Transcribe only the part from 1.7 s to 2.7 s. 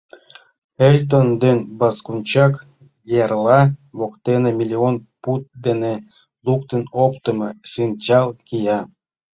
Баскунчак